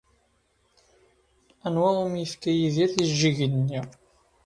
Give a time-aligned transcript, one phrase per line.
[1.65, 3.79] Anwa umi yefka Yidir tijeǧǧigin-nni?